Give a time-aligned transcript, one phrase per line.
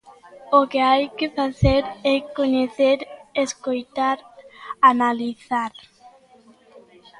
[0.57, 2.97] O que hai que facer é coñecer,
[3.45, 4.17] escoitar,
[4.91, 5.71] analizar.